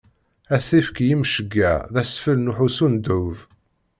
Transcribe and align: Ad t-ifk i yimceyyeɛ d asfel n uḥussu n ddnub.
Ad 0.55 0.61
t-ifk 0.67 0.95
i 1.03 1.05
yimceyyeɛ 1.09 1.75
d 1.93 1.95
asfel 2.01 2.37
n 2.39 2.49
uḥussu 2.51 2.87
n 2.89 2.95
ddnub. 2.97 3.37